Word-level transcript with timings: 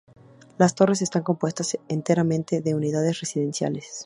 Las 0.57 0.73
torres 0.73 1.03
están 1.03 1.21
compuestas 1.21 1.77
enteramente 1.87 2.61
de 2.61 2.73
unidades 2.73 3.19
residenciales. 3.19 3.85